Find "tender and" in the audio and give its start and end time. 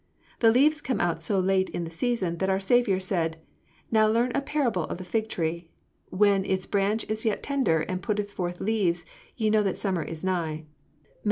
7.43-8.01